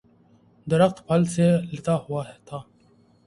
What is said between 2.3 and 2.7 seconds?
تھا